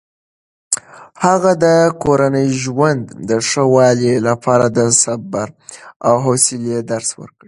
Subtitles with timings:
[1.25, 1.65] هغه د
[2.03, 5.47] کورني ژوند د ښه والي لپاره د صبر
[6.07, 7.39] او حوصلې درس ورکوي.